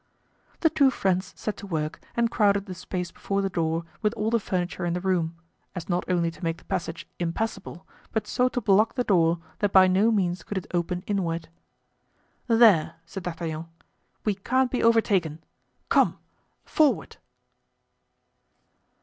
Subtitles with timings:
[0.61, 4.31] The two friends set to work and crowded the space before the door with all
[4.31, 5.35] the furniture in the room,
[5.75, 9.71] as not only to make the passage impassable, but so to block the door that
[9.71, 11.49] by no means could it open inward.
[12.47, 13.67] "There!" said D'Artagnan,
[14.25, 15.43] "we can't be overtaken.
[15.89, 16.17] Come!
[16.65, 17.17] forward!"